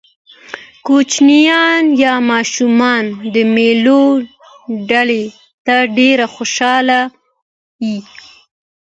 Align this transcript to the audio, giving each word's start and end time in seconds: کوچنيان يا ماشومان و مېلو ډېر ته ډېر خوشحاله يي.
کوچنيان 0.85 1.83
يا 2.03 2.13
ماشومان 2.29 3.05
و 3.31 3.33
مېلو 3.53 4.03
ډېر 4.89 5.07
ته 5.65 5.75
ډېر 5.97 6.17
خوشحاله 6.33 6.99
يي. 7.85 7.97